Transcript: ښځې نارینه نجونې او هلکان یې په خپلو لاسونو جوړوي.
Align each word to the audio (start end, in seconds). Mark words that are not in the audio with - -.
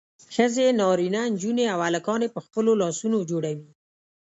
ښځې 0.35 0.65
نارینه 0.81 1.21
نجونې 1.31 1.65
او 1.73 1.79
هلکان 1.87 2.19
یې 2.23 2.33
په 2.35 2.39
خپلو 2.45 2.71
لاسونو 2.81 3.17
جوړوي. 3.29 3.69